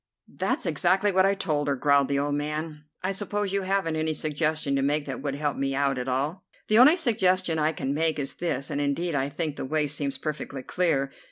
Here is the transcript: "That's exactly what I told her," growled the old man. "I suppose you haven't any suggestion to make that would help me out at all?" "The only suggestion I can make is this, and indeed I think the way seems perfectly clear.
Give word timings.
"That's 0.35 0.65
exactly 0.65 1.11
what 1.11 1.27
I 1.27 1.35
told 1.35 1.67
her," 1.67 1.75
growled 1.75 2.07
the 2.07 2.17
old 2.17 2.33
man. 2.33 2.85
"I 3.03 3.11
suppose 3.11 3.53
you 3.53 3.61
haven't 3.61 3.95
any 3.95 4.15
suggestion 4.15 4.75
to 4.75 4.81
make 4.81 5.05
that 5.05 5.21
would 5.21 5.35
help 5.35 5.57
me 5.57 5.75
out 5.75 5.99
at 5.99 6.07
all?" 6.09 6.43
"The 6.69 6.79
only 6.79 6.97
suggestion 6.97 7.59
I 7.59 7.71
can 7.71 7.93
make 7.93 8.17
is 8.17 8.33
this, 8.37 8.71
and 8.71 8.81
indeed 8.81 9.13
I 9.13 9.29
think 9.29 9.57
the 9.57 9.63
way 9.65 9.85
seems 9.85 10.17
perfectly 10.17 10.63
clear. 10.63 11.11